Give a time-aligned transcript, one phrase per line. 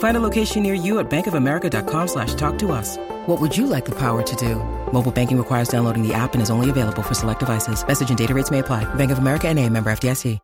[0.00, 2.98] Find a location near you at bankofamerica.com slash talk to us.
[3.26, 4.56] What would you like the power to do?
[4.92, 7.86] Mobile banking requires downloading the app and is only available for select devices.
[7.86, 8.84] Message and data rates may apply.
[8.94, 10.38] Bank of America and a member FDIC.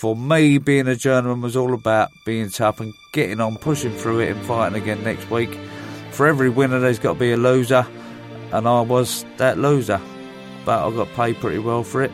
[0.00, 4.20] For me, being a journeyman was all about being tough and getting on, pushing through
[4.20, 5.58] it and fighting again next week.
[6.12, 7.86] For every winner, there's got to be a loser,
[8.50, 10.00] and I was that loser.
[10.64, 12.10] But I got paid pretty well for it,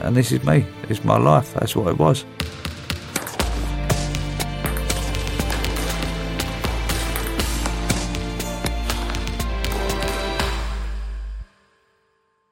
[0.00, 0.66] and this is me.
[0.88, 1.54] It's my life.
[1.54, 2.24] That's what it was.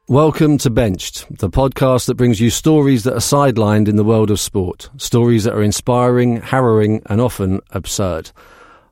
[0.09, 4.31] Welcome to Benched, the podcast that brings you stories that are sidelined in the world
[4.31, 4.91] of sport.
[4.99, 8.31] Stories that are inspiring, harrowing, and often absurd.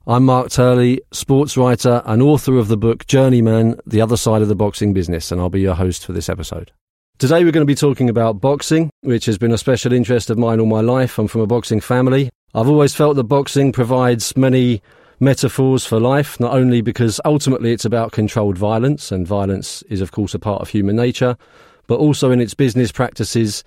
[0.07, 4.49] I'm Mark Turley, sports writer and author of the book Journeyman The Other Side of
[4.49, 6.73] the Boxing Business, and I'll be your host for this episode.
[7.21, 10.39] Today we're going to be talking about boxing, which has been a special interest of
[10.39, 11.19] mine all my life.
[11.19, 12.31] I'm from a boxing family.
[12.55, 14.81] I've always felt that boxing provides many
[15.21, 20.13] metaphors for life, not only because ultimately it's about controlled violence, and violence is, of
[20.13, 21.37] course, a part of human nature,
[21.89, 23.65] but also in its business practices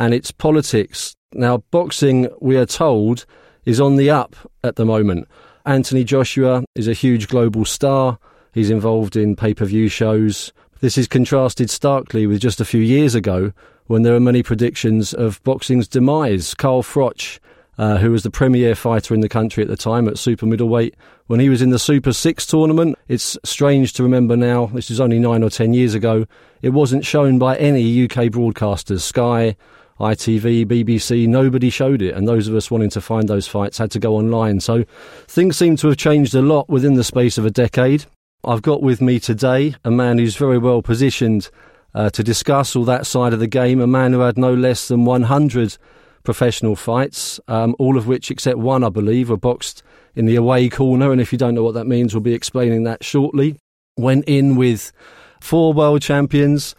[0.00, 1.14] and its politics.
[1.32, 3.24] Now, boxing, we are told,
[3.66, 5.28] is on the up at the moment.
[5.64, 8.18] Anthony Joshua is a huge global star.
[8.52, 10.52] He's involved in pay per view shows.
[10.86, 13.52] This is contrasted starkly with just a few years ago
[13.88, 16.54] when there were many predictions of boxing's demise.
[16.54, 17.40] Carl Froch
[17.76, 20.94] uh, who was the premier fighter in the country at the time at super middleweight.
[21.26, 25.00] When he was in the Super Six tournament, it's strange to remember now, this is
[25.00, 26.24] only nine or ten years ago,
[26.62, 29.00] it wasn't shown by any UK broadcasters.
[29.00, 29.56] Sky,
[29.98, 33.90] ITV, BBC, nobody showed it, and those of us wanting to find those fights had
[33.90, 34.60] to go online.
[34.60, 34.84] So
[35.26, 38.06] things seem to have changed a lot within the space of a decade.
[38.46, 41.50] I've got with me today a man who's very well positioned
[41.96, 44.86] uh, to discuss all that side of the game, a man who had no less
[44.86, 45.76] than 100
[46.22, 49.82] professional fights, um, all of which, except one, I believe, were boxed
[50.14, 51.10] in the away corner.
[51.10, 53.56] And if you don't know what that means, we'll be explaining that shortly.
[53.96, 54.92] Went in with
[55.40, 56.76] four world champions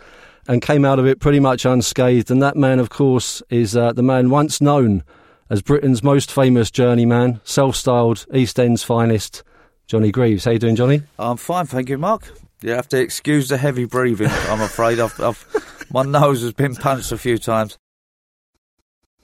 [0.47, 2.31] and came out of it pretty much unscathed.
[2.31, 5.03] And that man, of course, is uh, the man once known
[5.49, 9.43] as Britain's most famous journeyman, self-styled East End's finest,
[9.87, 10.43] Johnny Greaves.
[10.45, 11.01] How you doing, Johnny?
[11.17, 12.33] I'm fine, thank you, Mark.
[12.61, 14.29] You have to excuse the heavy breathing.
[14.49, 15.45] I'm afraid I've, I've
[15.91, 17.77] my nose has been punched a few times.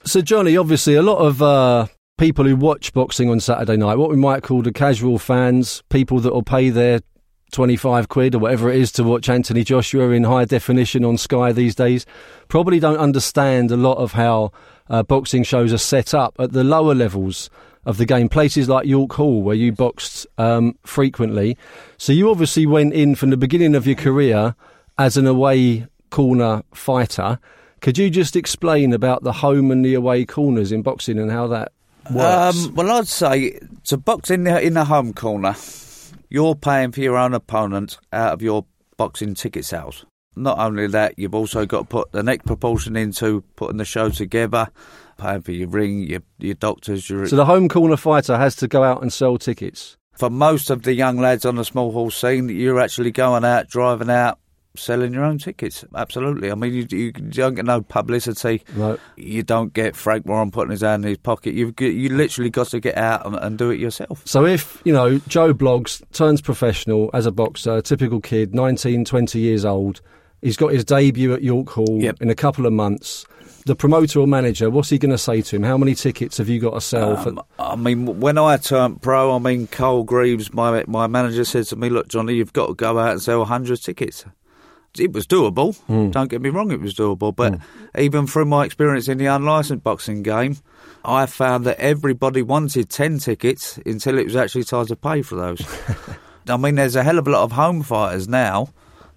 [0.04, 1.86] So, Johnny, obviously, a lot of uh,
[2.18, 6.20] people who watch boxing on Saturday night, what we might call the casual fans, people
[6.20, 7.00] that will pay their
[7.52, 11.52] 25 quid or whatever it is to watch Anthony Joshua in high definition on Sky
[11.52, 12.06] these days,
[12.48, 14.52] probably don't understand a lot of how
[14.88, 17.50] uh, boxing shows are set up at the lower levels
[17.86, 18.28] of the game.
[18.28, 21.56] Places like York Hall, where you boxed um, frequently.
[21.96, 24.54] So, you obviously went in from the beginning of your career
[24.98, 27.38] as an away corner fighter.
[27.80, 31.48] Could you just explain about the home and the away corners in boxing and how
[31.48, 31.72] that
[32.10, 32.66] works?
[32.66, 35.54] Um, well, I'd say to box in the, in the home corner,
[36.30, 38.64] you're paying for your own opponent out of your
[38.96, 40.06] boxing ticket sales.
[40.36, 44.08] Not only that, you've also got to put the next proportion into putting the show
[44.08, 44.68] together,
[45.16, 47.08] paying for your ring, your your doctors.
[47.08, 49.96] Your so the home corner fighter has to go out and sell tickets.
[50.16, 53.68] For most of the young lads on the small hall scene, you're actually going out,
[53.68, 54.38] driving out,
[54.76, 55.84] selling your own tickets.
[55.94, 56.50] Absolutely.
[56.50, 58.62] I mean, you, you don't get no publicity.
[58.76, 58.98] No.
[59.16, 61.54] You don't get Frank Warren putting his hand in his pocket.
[61.54, 64.22] You've you literally got to get out and, and, do it yourself.
[64.24, 69.38] So if, you know, Joe Bloggs turns professional as a boxer, typical kid, 19, 20
[69.38, 70.00] years old,
[70.42, 72.20] he's got his debut at York Hall yep.
[72.20, 73.26] in a couple of months.
[73.66, 75.62] The promoter or manager, what's he going to say to him?
[75.62, 77.16] How many tickets have you got to sell?
[77.16, 81.64] Um, I mean, when I turned pro, I mean, Carl Greaves, my my manager, said
[81.66, 84.26] to me, "Look, Johnny, you've got to go out and sell hundred tickets."
[84.98, 85.76] it was doable.
[85.88, 86.12] Mm.
[86.12, 87.34] Don't get me wrong, it was doable.
[87.34, 87.62] But mm.
[87.98, 90.56] even through my experience in the unlicensed boxing game,
[91.04, 95.36] I found that everybody wanted 10 tickets until it was actually time to pay for
[95.36, 95.62] those.
[96.48, 98.68] I mean, there's a hell of a lot of home fighters now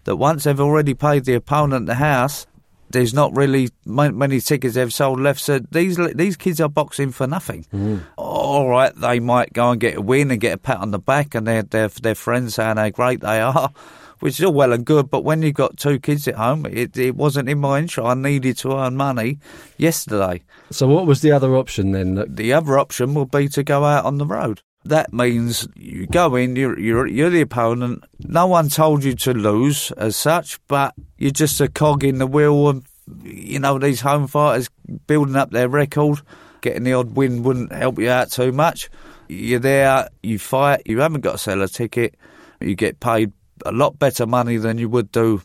[0.05, 2.47] that once they've already paid the opponent the house,
[2.89, 5.39] there's not really many tickets they've sold left.
[5.39, 7.65] So these these kids are boxing for nothing.
[7.73, 8.01] Mm.
[8.17, 10.99] All right, they might go and get a win and get a pat on the
[10.99, 13.71] back, and their their their friends saying how great they are,
[14.19, 15.09] which is all well and good.
[15.09, 18.07] But when you've got two kids at home, it, it wasn't in my interest.
[18.07, 19.39] I needed to earn money
[19.77, 20.43] yesterday.
[20.71, 22.23] So what was the other option then?
[22.27, 24.61] The other option would be to go out on the road.
[24.87, 28.03] That means you go in, you're, you're, you're the opponent.
[28.19, 32.27] No one told you to lose as such, but you're just a cog in the
[32.27, 32.69] wheel.
[32.69, 32.83] And,
[33.23, 34.69] you know, these home fighters
[35.07, 36.21] building up their record,
[36.61, 38.89] getting the odd win wouldn't help you out too much.
[39.27, 42.15] You're there, you fight, you haven't got to sell a ticket,
[42.61, 43.33] you get paid
[43.65, 45.41] a lot better money than you would do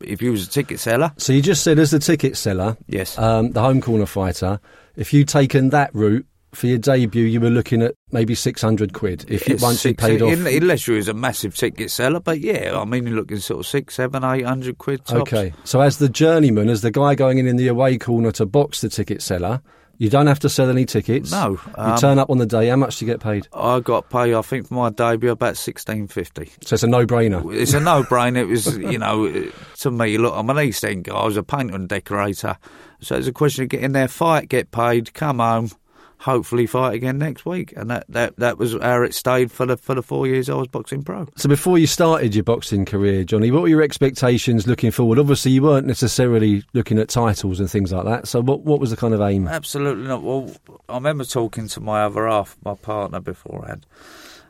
[0.00, 1.12] if you was a ticket seller.
[1.18, 3.16] So you just said as the ticket seller, Yes.
[3.18, 4.58] um, the home corner fighter,
[4.96, 9.24] if you'd taken that route for your debut, you were looking at maybe 600 quid
[9.28, 10.32] if you, once you paid off.
[10.32, 13.60] in- Unless you was a massive ticket seller, but yeah, I mean, you're looking sort
[13.60, 15.32] of six, seven, eight hundred quid tops.
[15.32, 15.52] Okay.
[15.64, 18.80] So as the journeyman, as the guy going in in the away corner to box
[18.80, 19.60] the ticket seller,
[19.96, 21.30] you don't have to sell any tickets.
[21.30, 22.66] No, you um, turn up on the day.
[22.66, 23.46] How much do you get paid?
[23.52, 26.50] I got paid, I think, for my debut about sixteen fifty.
[26.62, 27.54] So it's a no-brainer.
[27.54, 28.38] It's a no-brainer.
[28.38, 29.30] It was, you know,
[29.78, 30.18] to me.
[30.18, 31.14] Look, I'm an East End guy.
[31.14, 32.56] I was a painter and decorator,
[33.00, 35.70] so it's a question of getting there, fight, get paid, come home,
[36.18, 39.76] hopefully fight again next week, and that, that, that was how it stayed for the
[39.76, 41.26] for the four years I was boxing pro.
[41.36, 45.18] So before you started your boxing career, Johnny, what were your expectations looking forward?
[45.18, 48.28] Obviously, you weren't necessarily looking at titles and things like that.
[48.28, 49.48] So what what was the kind of aim?
[49.48, 50.22] Absolutely not.
[50.22, 50.50] Well,
[50.88, 53.86] I remember talking to my other half, my partner, beforehand,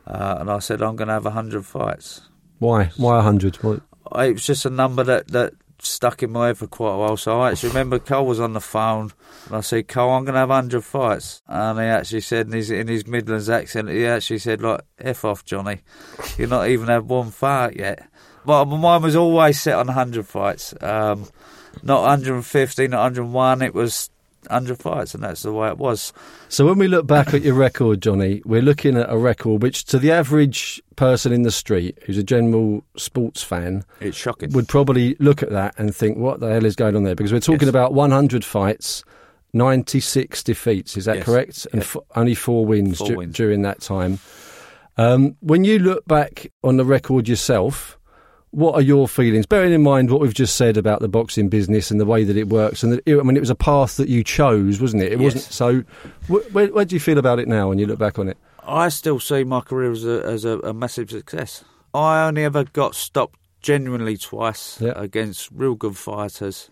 [0.07, 2.21] uh, and I said I'm going to have hundred fights.
[2.59, 2.85] Why?
[2.97, 3.57] Why 100?
[3.57, 3.81] What?
[4.15, 5.53] It was just a number that, that
[5.85, 7.17] stuck in my head for quite a while.
[7.17, 9.11] So I actually remember Carl was on the phone,
[9.47, 12.53] and I said, "Carl, I'm going to have hundred fights." And he actually said in
[12.53, 15.81] his in his Midlands accent, he actually said, "Like f off, Johnny,
[16.37, 18.07] you're not even had one fight yet."
[18.45, 21.27] But mine was always set on hundred fights, um,
[21.81, 23.61] not 150, not 101.
[23.61, 24.09] It was
[24.47, 26.13] hundred fights, and that's the way it was.
[26.49, 29.85] So when we look back at your record, Johnny, we're looking at a record which,
[29.85, 34.51] to the average person in the street who's a general sports fan, It's shocking.
[34.53, 37.33] would probably look at that and think, "What the hell is going on there?" Because
[37.33, 37.69] we're talking Yes.
[37.69, 39.03] about 100 fights,
[39.53, 40.97] 96 defeats.
[40.97, 41.25] Is that Yes.
[41.25, 41.67] correct?
[41.71, 43.35] And f- only four wins, Four du- wins.
[43.35, 44.19] during that time.
[44.97, 47.97] Um, when you look back on the record yourself,
[48.55, 49.45] what are your feelings?
[49.45, 52.37] Bearing in mind what we've just said about the boxing business and the way that
[52.37, 55.11] it works, and that, I mean, it was a path that you chose, wasn't it?
[55.13, 55.33] It Yes.
[55.35, 55.43] wasn't.
[55.53, 55.81] So,
[56.27, 58.37] wh- where, where do you feel about it now when you look back on it?
[58.67, 61.63] I still see my career as a, as a, a massive success.
[61.93, 64.93] I only ever got stopped genuinely twice Yeah.
[64.95, 66.69] against real good fighters,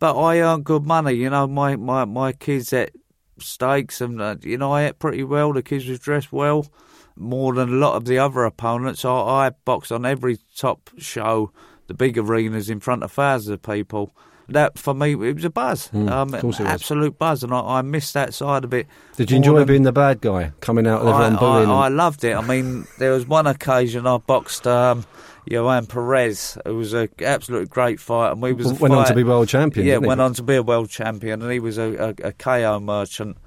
[0.00, 1.12] but I earned good money.
[1.14, 2.90] You know, my my my kids ate
[3.38, 5.52] steaks, and uh, you know I ate pretty well.
[5.52, 6.66] The kids was dressed well,
[7.16, 9.04] more than a lot of the other opponents.
[9.04, 11.52] I, I boxed on every top show,
[11.86, 14.14] the big arenas in front of thousands of people.
[14.48, 16.72] That for me, it was a buzz, Mm, um, of course it was.
[16.72, 18.86] absolute buzz, and I, I missed that side of it.
[19.16, 21.70] Did you enjoy than- being the bad guy, coming out of everyone bullying?
[21.70, 22.36] I, I loved it.
[22.36, 25.06] I mean, there was one occasion I boxed um,
[25.46, 29.24] Johan Perez, who was an absolute great fight, and we was went on to be
[29.24, 29.86] world champion.
[29.86, 32.80] Yeah, went on to be a world champion, and he was a, a, a KO
[32.80, 33.38] merchant.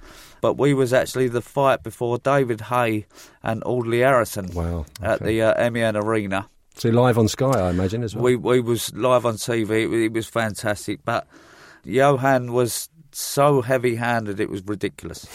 [0.41, 3.05] But we was actually the fight before David Haye
[3.43, 4.85] and Audley Harrison Wow.
[5.01, 6.47] at the uh, MEN Arena.
[6.75, 8.23] So live on Sky, I imagine as well.
[8.23, 9.83] We we was live on TV.
[9.83, 11.25] It, was- it was fantastic, but
[11.83, 15.25] Johan was so heavy-handed, it was ridiculous.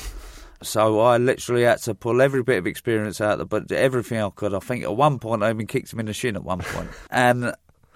[0.63, 4.31] So I literally had to pull every bit of experience out, of, but everything I
[4.31, 4.55] could.
[4.55, 6.91] I think at one point I even kicked him in the shin at one point,
[7.11, 7.53] and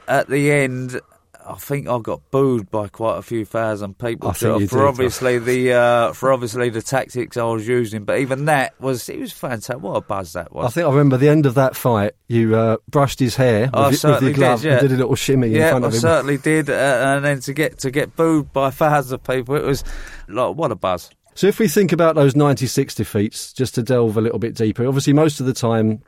[0.08, 1.00] at the end.
[1.48, 4.32] I think I got booed by quite a few thousand people I
[4.66, 8.04] for obviously the uh, for obviously the tactics I was using.
[8.04, 9.80] But even that was it was fantastic.
[9.80, 10.66] What a buzz that was!
[10.66, 12.12] I think I remember the end of that fight.
[12.28, 14.78] You uh, brushed his hair with, I with certainly your glove did, yeah.
[14.78, 16.00] and did a little shimmy in yeah, front I of him.
[16.00, 16.68] certainly did.
[16.68, 16.72] Uh,
[17.16, 19.84] and then to get to get booed by thousands of people, it was
[20.28, 21.10] like what a buzz.
[21.34, 24.86] So if we think about those 96 defeats, just to delve a little bit deeper,
[24.86, 26.02] obviously most of the time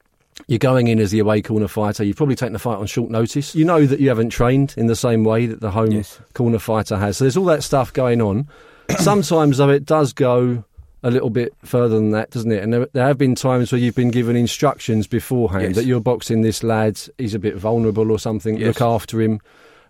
[0.46, 2.04] you're going in as the away corner fighter.
[2.04, 3.54] You've probably taken the fight on short notice.
[3.54, 6.20] You know that you haven't trained in the same way that the home Yes.
[6.34, 7.16] corner fighter has.
[7.16, 8.48] So there's all that stuff going on.
[8.98, 10.64] Sometimes, though, it does go
[11.02, 12.62] a little bit further than that, doesn't it?
[12.62, 15.74] And there, there have been times where you've been given instructions beforehand Yes.
[15.76, 18.66] that you're boxing this lad, he's a bit vulnerable or something, Yes.
[18.66, 19.40] look after him.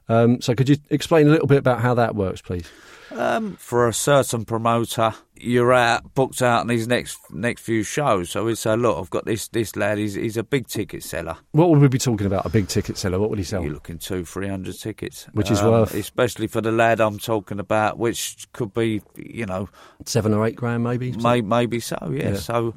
[0.09, 2.69] Um, so could you explain a little bit about how that works, please?
[3.11, 8.29] Um, for a certain promoter, you're out booked out on these next next few shows.
[8.29, 9.97] So we say, look, I've got this this lad.
[9.97, 11.38] He's he's a big ticket seller.
[11.53, 12.45] What would we be talking about?
[12.45, 13.19] A big ticket seller?
[13.19, 13.62] What would he sell?
[13.62, 17.19] You're looking two, three hundred tickets, Which is Um, worth- especially for the lad I'm
[17.19, 19.71] talking about, which could be, you know,
[20.05, 21.12] Seven or eight grand, maybe.
[21.12, 22.31] May, maybe so, yeah.
[22.33, 22.35] Yeah.
[22.37, 22.75] So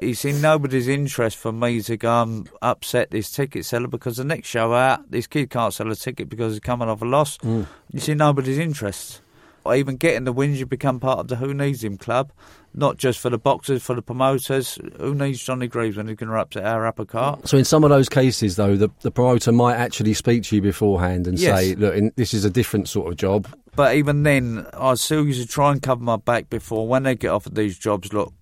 [0.00, 4.24] He's in nobody's interest for me to go and upset this ticket seller because the
[4.24, 7.38] next show out, this kid can't sell a ticket because he's coming off a loss.
[7.38, 7.66] Mm.
[7.94, 9.22] It's in nobody's interest.
[9.64, 12.30] Or even getting the wins, you become part of the Who Needs Him club,
[12.72, 14.78] not just for the boxers, for the promoters.
[15.00, 17.48] Who needs Johnny Greaves when he's going to upset our upper cart?
[17.48, 20.62] So in some of those cases, though, the, the promoter might actually speak to you
[20.62, 21.58] beforehand and Yes.
[21.58, 25.26] say, "Look, in, this is a different sort of job." But even then, I still
[25.26, 28.12] used to try and cover my back before when they get offered these jobs.
[28.12, 28.32] Look,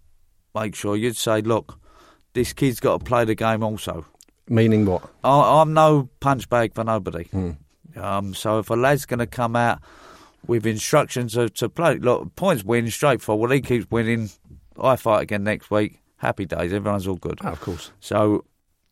[0.54, 1.78] make sure you'd say, look,
[2.32, 4.06] this kid's got to play the game also.
[4.48, 5.02] Meaning what?
[5.22, 7.24] I, I'm no punch bag for nobody.
[7.24, 7.52] Hmm.
[7.96, 9.80] Um, so if a lad's going to come out
[10.46, 13.52] with instructions to, to play, look, points win, straightforward.
[13.52, 14.30] He keeps winning.
[14.80, 16.00] I fight again next week.
[16.16, 16.72] Happy days.
[16.72, 17.38] Everyone's all good.
[17.42, 17.92] Oh, of course.
[18.00, 18.44] So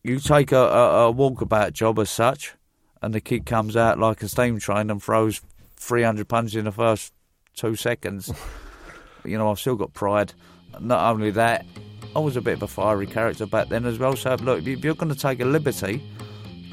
[0.02, 2.54] you take a, a, a walkabout job as such,
[3.00, 5.40] and the kid comes out like a steam train and throws
[5.76, 7.12] 300 punches in the first
[7.54, 8.32] two seconds.
[9.24, 10.32] you know, I've still got pride.
[10.80, 11.66] Not only that,
[12.14, 14.16] I was a bit of a fiery character back then as well.
[14.16, 16.02] So look, if you're going to take a liberty,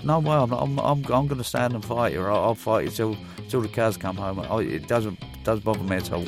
[0.03, 2.21] no way, I'm, I'm, I'm, going to stand and fight you.
[2.21, 3.17] I'll, I'll fight you till
[3.49, 4.39] till the cows come home.
[4.61, 6.25] It doesn't does bother me at all.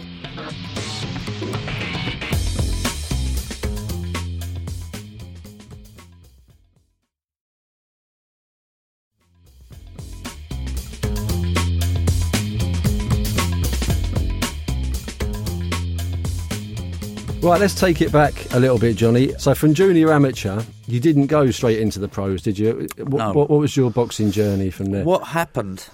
[17.42, 19.34] Right, let's take it back a little bit, Johnny.
[19.40, 22.88] So from junior amateur, you didn't go straight into the pros, did you?
[22.98, 23.32] What, No.
[23.34, 25.04] what, what was your boxing journey from there?
[25.04, 25.90] What happened?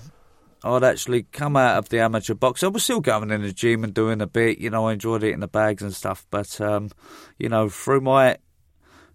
[0.63, 2.63] I'd actually come out of the amateur box.
[2.63, 5.24] I was still going in the gym and doing a bit, you know, I enjoyed
[5.24, 6.25] it in the bags and stuff.
[6.30, 6.89] But, um,
[7.39, 8.38] you know, through my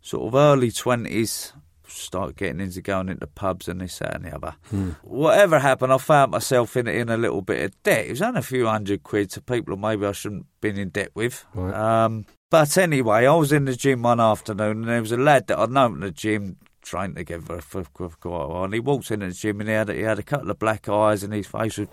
[0.01, 1.53] sort of early 20s,
[1.93, 4.55] start getting into going into pubs and this, that, and the other.
[5.03, 8.07] Whatever happened, I found myself in, in a little bit of debt.
[8.07, 10.91] It was only a few hundred quid to people maybe I shouldn't have been in
[10.91, 11.45] debt with.
[11.55, 11.75] Right.
[11.75, 15.47] Um, but anyway, I was in the gym one afternoon and there was a lad
[15.47, 18.65] that I'd known in the gym, trained together for, for quite a while.
[18.65, 20.89] And he walked into the gym and he had, he had a couple of black
[20.89, 21.89] eyes and his face was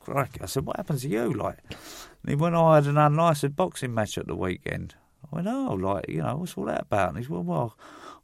[0.00, 0.40] cracky.
[0.42, 1.32] I said, What happened to you?
[1.32, 4.94] Like, and he went, oh, I had an unlicensed boxing match at the weekend.
[5.24, 7.10] I went, Oh, like, you know, what's all that about?
[7.10, 7.76] And he said, Well, well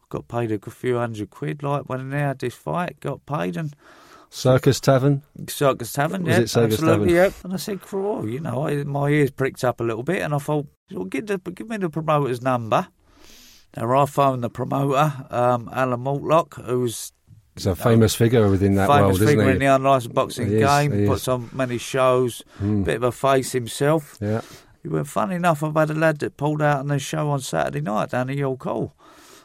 [0.09, 3.75] got paid a few hundred quid, like, when they had this fight, got paid and.
[4.31, 5.23] Circus Tavern?
[5.49, 7.33] Circus Tavern, Was yeah, it Circus absolutely, Tavern?
[7.33, 7.41] yeah.
[7.45, 10.35] And I said, "Craw," you know, I, my ears pricked up a little bit, and
[10.35, 12.88] I thought, well, give, the, give me the promoter's number.
[13.77, 17.12] Now I phoned the promoter, um, Alan Mortlock, who's
[17.55, 19.50] He's a famous figure within that famous world, isn't figure he?
[19.53, 21.29] in the unlicensed boxing He is, game, he puts is.
[21.29, 22.85] on many shows, Mm.
[22.85, 24.17] bit of a face himself.
[24.21, 24.43] Yeah.
[24.83, 27.41] He went, funny enough, I've had a lad that pulled out on the show on
[27.41, 28.95] Saturday night down at York Hall.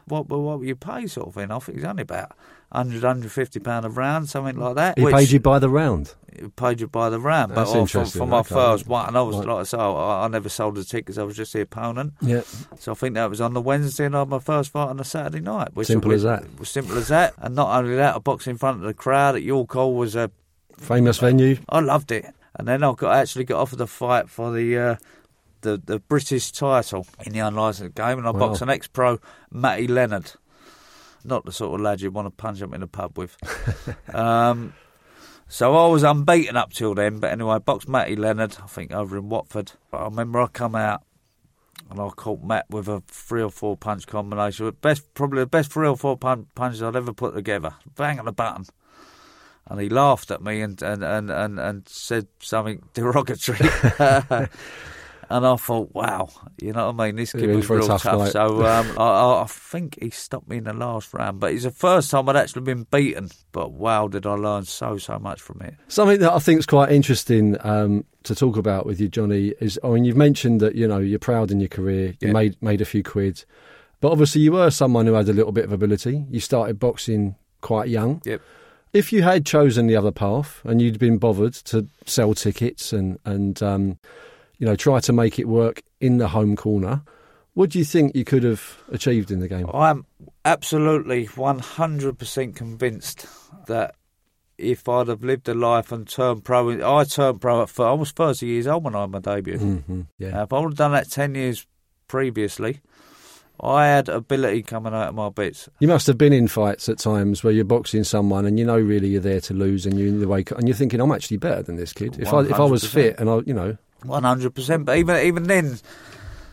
[0.06, 1.52] What, what, what you pay, sort of thing?
[1.52, 2.30] I think it's only about
[2.70, 4.98] 100, 150 pound a round, something like that.
[4.98, 6.16] He paid you by the round.
[6.28, 7.50] it paid you by the round.
[7.50, 8.56] But That's oh, for, interesting, for my okay.
[8.56, 9.48] first one, and I was Right.
[9.48, 11.18] like I say, I, I never sold the tickets.
[11.18, 12.14] I was just the opponent.
[12.22, 12.42] Yeah.
[12.80, 14.98] So I think that was on the Wednesday, and I had my first fight on
[14.98, 15.70] the Saturday night.
[15.76, 16.60] Which Simple was, as that.
[16.60, 17.34] Was simple as that.
[17.38, 20.16] And not only that, I boxed in front of the crowd at York Hall was
[20.16, 20.32] a.
[20.78, 21.58] Famous venue.
[21.70, 22.26] I loved it.
[22.56, 24.78] And then I got actually got offered a fight for the.
[24.78, 24.96] Uh,
[25.64, 28.40] the, the British title in the unlicensed game, and I Wow.
[28.40, 29.20] boxed an ex-pro,
[29.52, 30.32] Matty Leonard.
[31.26, 33.36] Not the sort of lad you'd want to punch up in a pub with.
[34.16, 34.74] um,
[35.48, 38.92] so I was unbeaten up till then, but anyway, I boxed Matty Leonard, I think
[38.92, 39.72] over in Watford.
[39.90, 41.02] But I remember I come out
[41.90, 44.70] and I caught Matt with a three or four punch combination.
[44.82, 47.74] Best, probably the best three or four pun- punches I'd ever put together.
[47.96, 48.66] Bang on the button.
[49.68, 53.60] And he laughed at me and, and, and, and, and said something derogatory.
[55.30, 56.30] and I thought, wow,
[56.62, 57.16] you know what I mean?
[57.16, 58.30] This kid was real tough tough.
[58.30, 61.40] So um, I, I, think he stopped me in the last round.
[61.40, 63.30] But it's the first time I'd actually been beaten.
[63.52, 65.76] But wow, did I learn so, so much from it.
[65.88, 69.80] Something that I think is quite interesting um, to talk about with you, Johnny, is
[69.84, 72.34] I mean you've mentioned that you know you're proud in your career, you Yeah.
[72.34, 73.46] made made a few quid,
[74.02, 76.26] but obviously you were someone who had a little bit of ability.
[76.30, 78.22] You started boxing quite young.
[78.26, 78.42] Yep.
[78.94, 83.18] If you had chosen the other path and you'd been bothered to sell tickets and
[83.26, 83.98] and um,
[84.64, 87.02] you know try to make it work in the home corner,
[87.54, 89.70] what do you think you could have achieved in the game?
[89.74, 90.06] I'm
[90.46, 93.26] absolutely 100% convinced
[93.68, 93.96] that
[94.58, 97.78] if I'd have lived a life and turned pro, I turned pro at.
[97.78, 99.58] I was 30 years old when I had my debut.
[99.58, 100.30] hmm Yeah.
[100.30, 101.68] Now, if I would have done that 10 years
[102.08, 102.80] previously,
[103.60, 105.68] I had ability coming out of my bits.
[105.80, 108.80] You must have been in fights at times where you're boxing someone and you know
[108.80, 111.38] really you're there to lose and you're in the way and you're thinking I'm actually
[111.38, 112.18] better than this kid.
[112.18, 114.86] If I if I was fit and I you know One hundred percent.
[114.86, 115.80] But even even then,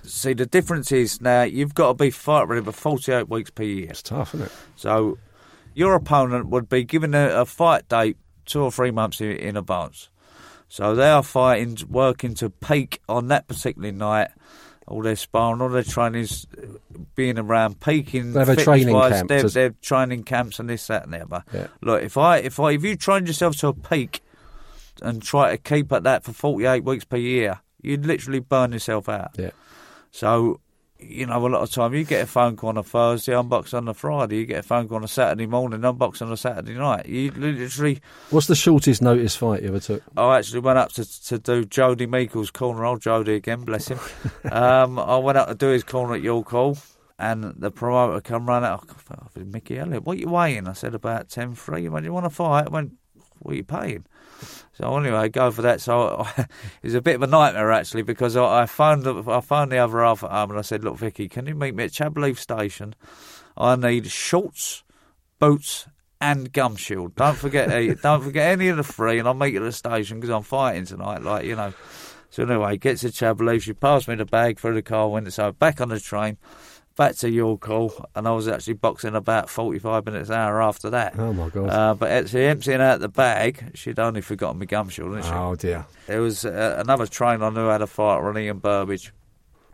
[0.03, 3.51] see the difference is now you've got to be fight ready for forty eight weeks
[3.51, 3.89] per year.
[3.91, 4.53] it's tough, isn't it?
[4.77, 5.19] So
[5.75, 8.17] your opponent would be given a, a fight date
[8.47, 10.09] two or three months in, in advance.
[10.69, 14.29] So they are fighting, working to peak on that particular night.
[14.87, 16.47] all their sparring, all their training's
[17.15, 18.33] being around peaking.
[18.33, 21.13] They have a training wise, camp They're, to- they're training camps and this, that, and
[21.13, 21.45] the other.
[21.53, 21.67] Yeah.
[21.83, 24.21] Look, if I, if I, if you trained yourself to a peak
[25.03, 29.09] and try to keep at that for forty-eight weeks per year, you'd literally burn yourself
[29.09, 29.31] out.
[29.39, 29.51] Yeah.
[30.11, 30.61] So,
[30.99, 33.73] you know, a lot of time you get a phone call on a Thursday, unbox
[33.75, 34.39] on a Friday.
[34.39, 37.07] You get a phone call on a Saturday morning, unbox on a Saturday night.
[37.07, 38.01] You literally.
[38.31, 40.03] What's the shortest notice fight you ever took?
[40.17, 42.85] I actually went up to to do Jody Meikle's corner.
[42.85, 43.99] Old Jody again, bless him.
[44.53, 46.77] um, I went up to do his corner at York Hall,
[47.19, 48.87] and the promoter come running out.
[48.89, 50.67] I thought, Mickey Helliet, what you weighing?
[50.67, 51.83] I said about 10 3.
[51.83, 52.67] He went, you want to fight?
[52.67, 52.93] I went,
[53.39, 54.05] what are you paying?
[54.73, 55.81] So anyway, go for that.
[55.81, 56.47] So it
[56.83, 59.79] was a bit of a nightmare actually because I, I phoned the, I phoned the
[59.79, 62.27] other half at home and I said, look, Vicky, can you meet me at Chadwell
[62.27, 62.95] Heath Station?
[63.57, 64.85] I need shorts,
[65.39, 65.87] boots,
[66.21, 67.15] and gum shield.
[67.15, 69.73] Don't forget, eh, don't forget any of the three, and I'll meet you at the
[69.73, 71.23] station because I'm fighting tonight.
[71.23, 71.73] Like you know.
[72.33, 73.65] So anyway, gets to Chadwell Heath.
[73.65, 75.31] She passed me the bag through the car window.
[75.31, 76.39] So back on the train,
[77.01, 80.91] back to York Hall, and I was actually boxing about 45 minutes an hour after
[80.91, 81.19] that.
[81.19, 81.71] Oh my god!
[81.71, 85.31] Uh, but actually emptying out the bag, she'd only forgotten my gum shield, didn't she?
[85.31, 85.87] oh dear.
[86.07, 89.15] There was uh, another trainer I knew had a fighter on Ian Burbage.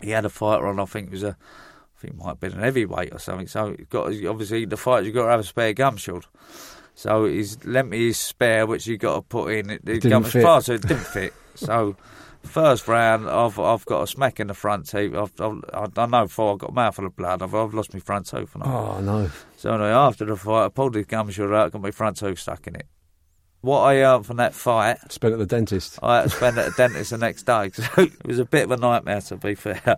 [0.00, 2.40] He had a fighter on, I think it was a, I think it might have
[2.40, 3.48] been an heavyweight or something.
[3.48, 6.28] So got obviously the fight you've got to have a spare gum shield.
[6.94, 9.70] So he's lent me his spare, which you got to put in.
[9.70, 11.34] It, the gum was far, so it didn't fit.
[11.56, 11.96] so
[12.46, 15.14] first round, I've I've got a smack in the front teeth.
[15.14, 17.42] I've, I've, I know before I got a mouthful of blood.
[17.42, 18.54] I've, I've lost my front tooth.
[18.54, 19.30] And Oh no.
[19.56, 22.38] so anyway, after the fight, I pulled the gum shield out, got my front tooth
[22.38, 22.86] stuck in it.
[23.62, 25.98] What I earned from that fight, Spent at the dentist.
[26.00, 27.70] I had to spend at the dentist the next day.
[27.74, 29.96] So it was a bit of a nightmare, to be fair.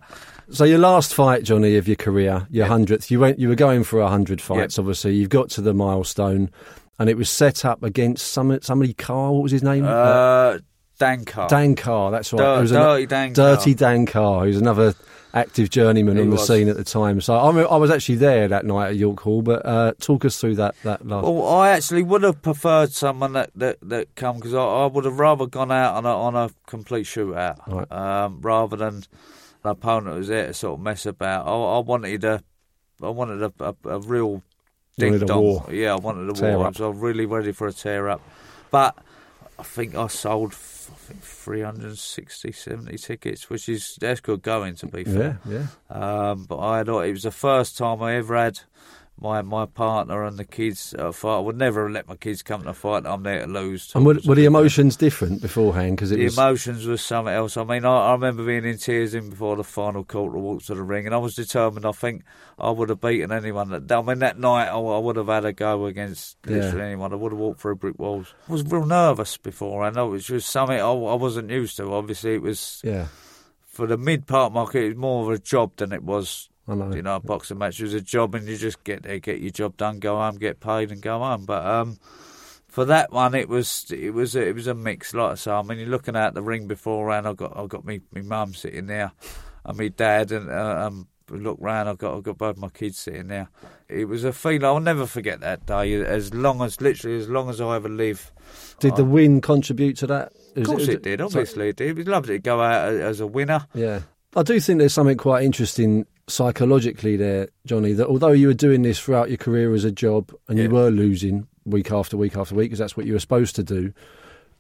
[0.51, 3.39] So your last fight, Johnny, of your career, your hundredth, you went.
[3.39, 4.79] You were going for a hundred fights.
[4.79, 6.51] Obviously, you've got to the milestone,
[6.99, 8.95] and it was set up against some somebody.
[8.95, 9.85] Carr, what was his name?
[9.85, 10.59] Uh,
[10.99, 11.49] Dan Carr.
[11.49, 12.11] Dan Carr.
[12.11, 12.59] That's right.
[12.59, 13.91] It was Dirty Dan Dirty Carr.
[13.95, 14.95] Dan Carr, who's another
[15.35, 16.47] active journeyman He on the was.
[16.47, 17.21] scene at the time.
[17.21, 19.43] So I, remember- I was actually there that night at York Hall.
[19.43, 21.23] But uh, talk us through that that last.
[21.25, 25.05] Well, I actually would have preferred someone that that, that come because I, I would
[25.05, 27.93] have rather gone out on a on a complete shootout Right.
[27.93, 29.05] um, rather than
[29.65, 31.47] an opponent who was there to sort of mess about.
[31.47, 32.43] I, I wanted a
[33.03, 34.43] I wanted a, a, a real wanted
[34.99, 35.43] ding a dong.
[35.43, 35.67] war.
[35.71, 36.67] Yeah, I wanted a Tear war.
[36.69, 36.77] up.
[36.77, 38.21] So I was really ready for a tear up,
[38.73, 38.97] but
[39.59, 40.57] I think I sold.
[41.09, 45.41] Think 360, 70 tickets, which is that's good going to be fair.
[45.49, 46.31] yeah, yeah.
[46.31, 48.61] Um, but I thought it was the first time I ever had
[49.21, 51.37] my my partner and the kids uh, fight.
[51.37, 53.07] I would never let my kids come to a fight.
[53.07, 53.93] I'm there to lose.
[53.95, 55.97] And were, were the emotions different beforehand?
[55.97, 57.57] Because The was emotions were something else.
[57.57, 60.75] I mean, I, I remember being in tears in before the final to walk to
[60.75, 61.85] the ring, and I was determined.
[61.87, 62.23] I think
[62.59, 63.71] I would have beaten anyone.
[63.71, 66.85] That, I mean, that night I, I would have had a go against literally Yeah.
[66.87, 67.13] anyone.
[67.13, 68.35] I would have walked through brick walls.
[68.49, 69.85] I was real nervous before.
[69.85, 71.93] I know it was something I, I wasn't used to.
[71.93, 73.07] Obviously, it was yeah.
[73.67, 74.85] for the mid part market.
[74.85, 76.95] It was more of a job than it was I know.
[76.95, 79.51] you know, a boxing match was a job, and you just get there, get your
[79.51, 81.47] job done, go home, get paid, and go home.
[81.47, 81.99] But um,
[82.69, 85.15] for that one, it was it was it was a mix.
[85.15, 87.27] Like I say, I mean, you're looking out the ring before beforehand.
[87.27, 89.13] I got I got me my mum sitting there,
[89.65, 91.89] and me dad, and uh, um, look round.
[91.89, 93.49] I got I got both my kids sitting there.
[93.89, 95.95] It was a feeling I'll never forget that day.
[95.95, 98.31] As long as literally as long as I ever live.
[98.81, 100.33] Did the win contribute to that?
[100.57, 101.21] Of course it did.
[101.21, 101.89] Obviously it did.
[101.91, 103.67] It was lovely to go out as a winner.
[103.75, 104.01] Yeah.
[104.37, 108.83] I do think there's something quite interesting psychologically there, Johnny, that although you were doing
[108.83, 112.55] this throughout your career as a job and you were losing week after week after
[112.55, 113.93] week because that's what you were supposed to do,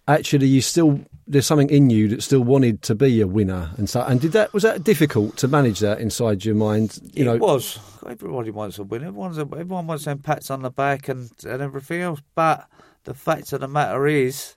[0.06, 3.90] actually you still there's something in you that still wanted to be a winner and
[3.90, 7.34] so and did that was that difficult to manage that inside your mind you know
[7.34, 7.78] it was.
[8.06, 9.02] Everybody wants a win.
[9.02, 12.22] Everyone's a, everyone wants them pats on the back and, and everything else.
[12.34, 12.66] But
[13.04, 14.56] the fact of the matter is,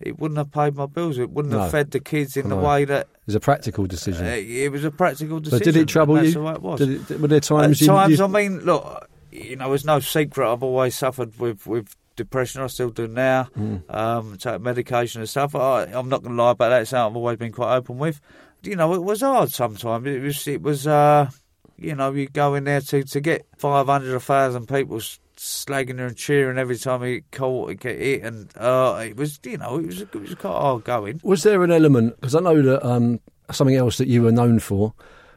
[0.00, 1.18] it wouldn't have paid my bills.
[1.18, 1.60] It wouldn't No.
[1.60, 4.84] have fed the kids in the way that it's a practical decision uh, it was
[4.84, 5.64] a practical decision.
[5.64, 6.78] did it trouble that's you The way it was.
[6.80, 9.84] Did it, were there At times you, times, you I mean, look, you know, it's
[9.84, 10.52] no secret.
[10.52, 12.62] I've always suffered with with depression.
[12.62, 13.48] I still do now.
[13.58, 13.92] Mm.
[13.92, 15.54] Um, take medication and stuff.
[15.56, 16.82] I, I'm not going to lie about that.
[16.82, 18.20] It's something I've always been quite open with.
[18.62, 20.06] You know, it was hard sometimes.
[20.06, 20.46] It was.
[20.46, 20.86] It was.
[20.86, 21.30] Uh,
[21.76, 25.00] you know, you go in there to to get five hundred, thousand people
[25.36, 29.38] slagging her and cheering every time he caught and get hit, and uh, it was.
[29.44, 30.00] You know, it was.
[30.02, 31.20] It was quite hard going.
[31.22, 33.20] Was there an element because I know that um,
[33.50, 34.94] something else that you were known for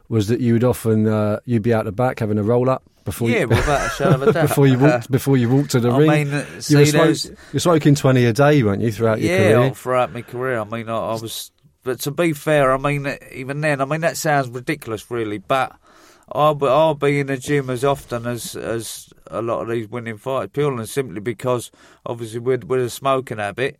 [0.08, 2.82] was that you would often uh, you'd be out the back having a roll up
[3.04, 4.48] before Yeah, you, without a shadow of a doubt.
[4.48, 6.10] before you walked before you walked to the I ring.
[6.10, 6.26] mean,
[6.68, 9.74] you were there's- you're smoking twenty a day, weren't you, throughout your yeah, career?
[9.74, 10.58] throughout my career.
[10.60, 11.50] I mean, I, I was,
[11.82, 15.38] but to be fair, I mean, even then, I mean, that sounds ridiculous, really.
[15.38, 15.76] But
[16.32, 19.88] I'll be, I'll be in the gym as often as as a lot of these
[19.88, 21.70] winning fights, purely and simply because
[22.04, 23.78] obviously with with a smoking habit,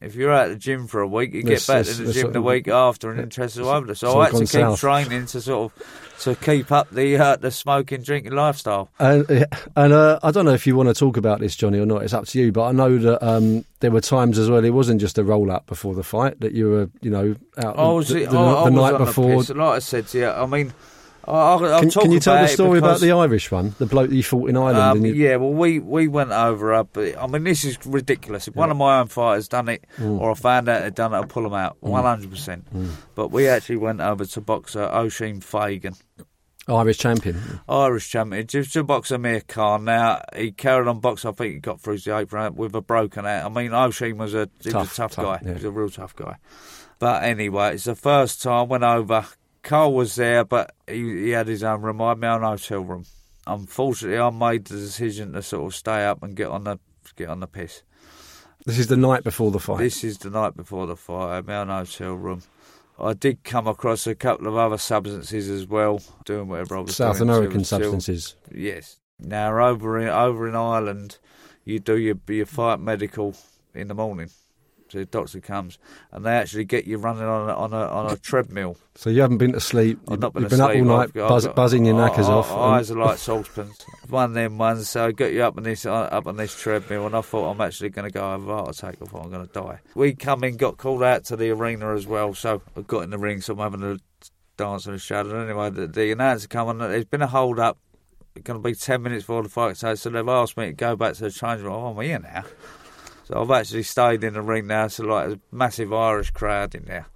[0.00, 2.32] If you're at the gym for a week, you get back yes, to the gym
[2.32, 3.94] the week after and interest is over.
[3.94, 4.80] So I had to keep south.
[4.80, 8.90] training to sort of to keep up the uh, the smoking drinking lifestyle.
[8.98, 11.86] And, and uh, I don't know if you want to talk about this, Johnny, or
[11.86, 12.02] not.
[12.02, 12.52] It's up to you.
[12.52, 14.64] But I know that um, there were times as well.
[14.64, 17.78] It wasn't just a roll up before the fight that you were, you know, out
[17.78, 19.36] I was the, the, I, I the was night on before.
[19.36, 19.50] Piss.
[19.50, 20.74] Like I said to you, I mean,
[21.28, 24.10] I, I, I'll Can, can you tell the story about the Irish one, the bloke
[24.10, 24.78] that you fought in Ireland?
[24.78, 26.72] Um, you, yeah, well, we, we went over.
[26.72, 28.46] Uh, but, I mean, this is ridiculous.
[28.48, 30.20] If one of my own fighters done it, Mm.
[30.20, 32.66] or I found out they'd done it, I'd pull them out, one hundred percent.
[33.14, 35.94] But we actually went over to boxer Oisin Fagan,
[36.68, 37.40] Irish champion.
[37.68, 39.84] Irish champion, just to box Amir Khan.
[39.84, 41.30] Now he carried on boxing.
[41.30, 43.46] I think he got through the eighth round with a broken out.
[43.46, 45.38] I mean, Oisin was a he was Tough, a tough, tough, guy.
[45.42, 45.48] yeah.
[45.48, 46.36] He was a real tough guy.
[46.98, 49.26] But anyway, it's the first time went over.
[49.66, 52.00] Carl was there, but he, he had his own room.
[52.00, 53.04] I had my own hotel room.
[53.48, 56.78] Unfortunately, I made the decision to sort of stay up and get on the
[57.16, 57.82] get on the piss.
[58.64, 59.78] This is the night before the fight.
[59.78, 61.30] This is the night before the fight.
[61.32, 62.42] I had my own hotel room.
[62.98, 66.96] I did come across a couple of other substances as well, doing whatever I was
[66.96, 67.28] South doing.
[67.28, 68.36] American Still- still- substances.
[68.52, 68.98] Yes.
[69.18, 71.18] Now over in over in Ireland,
[71.64, 73.34] you do your your fight medical
[73.74, 74.30] in the morning.
[74.88, 75.78] So the doctor comes
[76.12, 78.76] and they actually get you running on a, on a on a treadmill.
[78.94, 79.98] So you haven't been to sleep.
[80.06, 82.28] I've You've, not been you've been up all night, got- buzz, got- buzzing your knackers
[82.28, 82.50] oh, off.
[82.50, 83.84] oh, Eyes are like saucepans.
[84.08, 84.88] One of them ones.
[84.88, 87.50] So I got you up on this uh, up on this treadmill, and I thought
[87.50, 88.96] I'm actually going to go have a heart attack.
[89.02, 89.80] I thought I'm going to die.
[89.94, 92.32] We come in, got called out to the arena as well.
[92.34, 93.40] So I got in the ring.
[93.40, 93.98] So I'm having a
[94.56, 95.42] dance in the shadow.
[95.44, 96.78] Anyway, the, the announcer come on.
[96.78, 97.78] There's been a hold up.
[98.34, 99.76] It's going to be ten minutes before the fight.
[99.76, 101.72] So, so they've asked me to go back to the change room.
[101.72, 102.44] Oh, I'm here now.
[103.26, 104.86] So I've actually stayed in the ring now.
[104.88, 107.06] So like a massive Irish crowd in there.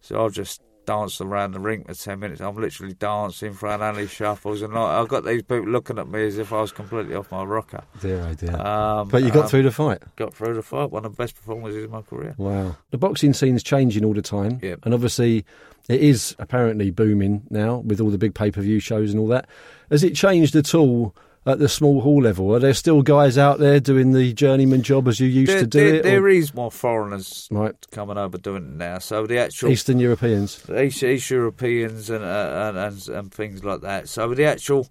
[0.00, 2.40] So I've just danced around the ring for ten minutes.
[2.40, 6.26] I'm literally dancing, throwing alley shuffles, and like, I've got these people looking at me
[6.26, 7.82] as if I was completely off my rocker.
[8.00, 8.56] Dear, oh dear.
[8.56, 10.02] Um, but you got um, through the fight.
[10.16, 10.90] got through the fight.
[10.90, 12.34] One of the best performances in my career.
[12.38, 12.76] Wow.
[12.90, 14.60] The boxing scene's changing all the time.
[14.62, 14.80] Yep.
[14.84, 15.44] And obviously,
[15.88, 19.28] it is apparently booming now with all the big pay per view shows and all
[19.28, 19.48] that.
[19.90, 21.14] Has it changed at all
[21.46, 22.54] at the small hall level?
[22.54, 25.66] Are there still guys out there doing the journeyman job as you used There, to
[25.66, 26.02] do there- it?
[26.02, 27.74] there or- is more foreigners Right.
[27.90, 28.98] coming over doing it now.
[28.98, 30.62] So the actual Eastern Europeans.
[30.70, 34.08] East, East Europeans and, uh, and and and things like that.
[34.08, 34.86] So the actual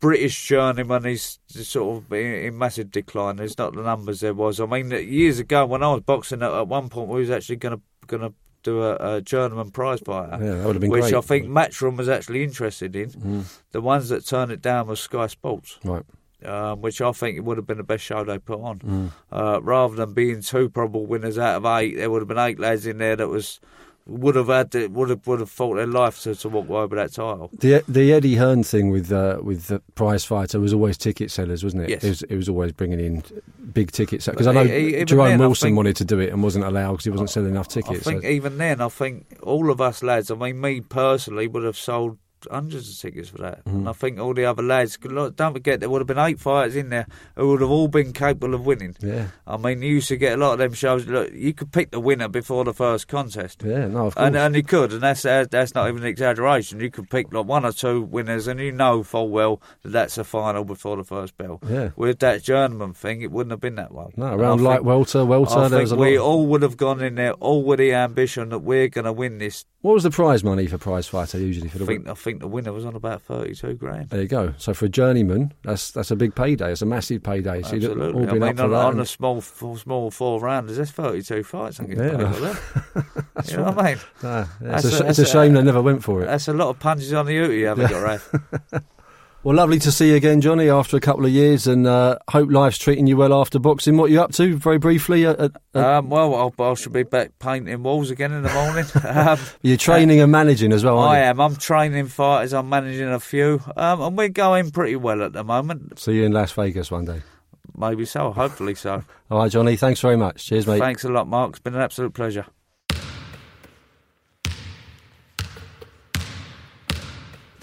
[0.00, 3.36] British journeyman is sort of in, in massive decline.
[3.36, 4.60] There's not the numbers there was.
[4.60, 7.56] I mean, years ago when I was boxing, at, at one point we was actually
[7.56, 8.32] going to going to
[8.70, 10.38] do a, a journeyman prize fighter.
[10.44, 11.14] Yeah, that would have been which great.
[11.14, 13.44] I think Matchroom was actually interested in.
[13.72, 16.04] The ones that turned it down was Sky Sports Right.
[16.44, 19.12] um, which I think it would have been the best show they put on.
[19.32, 22.58] Uh, rather than being two probable winners out of eight, there would have been eight
[22.60, 23.60] lads in there that was
[24.06, 26.82] would have had to, would have would have fought their life to, to walk away
[26.82, 27.50] with that title.
[27.58, 31.64] The the Eddie Hearn thing with uh, with the prize fighter was always ticket sellers,
[31.64, 31.90] wasn't it?
[31.90, 32.04] Yes.
[32.04, 33.24] It was, it was always bringing in
[33.72, 36.32] big tickets because I know e- e- Jerome then, Wilson think- wanted to do it
[36.32, 38.06] and wasn't allowed because he wasn't selling enough tickets.
[38.06, 40.30] I think so- even then, I think all of us lads.
[40.30, 42.18] I mean, me personally would have sold
[42.50, 44.98] hundreds of tickets for that, and I think all the other lads.
[45.02, 47.88] Look, don't forget, there would have been eight fighters in there who would have all
[47.88, 48.96] been capable of winning.
[49.00, 51.06] yeah, I mean, you used to get a lot of them shows.
[51.06, 53.62] Look, you could pick the winner before the first contest.
[53.64, 54.26] yeah, no, of course.
[54.26, 56.80] And, and you could, and that's uh, that's not even an exaggeration.
[56.80, 60.18] You could pick like one or two winners, and you know full well that that's
[60.18, 61.60] a final before the first bell.
[61.68, 61.90] Yeah.
[61.96, 64.12] With that journeyman thing, it wouldn't have been that way.
[64.16, 67.16] no, around light welter, welter, I there was think we all would have gone in
[67.16, 69.64] there, all with the ambition that we're going to win this.
[69.86, 71.86] What was the prize money for prize fighter usually for I the?
[71.86, 74.10] think I think the winner was on about thirty-two grand.
[74.10, 74.52] There you go.
[74.58, 76.72] So for a journeyman, that's that's a big payday.
[76.72, 77.62] It's a massive payday.
[77.62, 78.12] So Absolutely.
[78.24, 78.76] all I mean, up for on, that.
[78.84, 81.78] on the small, four, small four rounders, there's thirty-two fights.
[81.78, 82.32] I can Yeah.
[82.32, 82.58] for them.
[83.48, 83.98] you know what I mean?
[84.24, 86.20] Ah, yeah, That's it's a, a- it's a that's a- shame they never went for
[86.20, 86.26] it.
[86.26, 88.34] That's a lot of punches on the Ute you haven't got, Ralph.
[89.46, 92.50] Well, lovely to see you again, Johnny, after a couple of years, and uh, hope
[92.50, 93.96] life's treating you well after boxing.
[93.96, 95.24] What are you up to, very briefly?
[95.24, 98.86] Uh, uh, Um, well, I'll, I should be back painting walls again in the morning.
[99.04, 101.24] um, you're training and managing as well, aren't I you?
[101.26, 101.40] am.
[101.40, 102.52] I'm training fighters.
[102.54, 105.96] I'm managing a few, um, and we're going pretty well at the moment.
[106.00, 107.22] See you in Las Vegas one day.
[107.76, 108.32] Maybe so.
[108.32, 109.04] Hopefully so.
[109.30, 109.76] All right, Johnny.
[109.76, 110.44] Thanks very much.
[110.44, 110.80] Cheers, mate.
[110.80, 111.50] Thanks a lot, Mark.
[111.50, 112.46] It's been an absolute pleasure.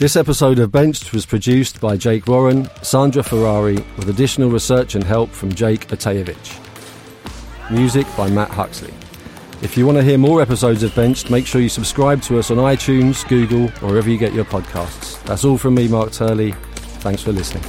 [0.03, 5.03] This episode of Benched was produced by Jake Warren, Sandra Ferrari, with additional research and
[5.05, 6.59] help from Jake Ateyevich.
[7.71, 8.93] Music by Matt Huxley.
[9.61, 12.51] If you want to hear more episodes of Benched, make sure you subscribe to us
[12.51, 15.23] on iTunes, Google, or wherever you get your podcasts.
[15.23, 16.51] That's all from me, Mark Turley.
[16.99, 17.63] Thanks for listening.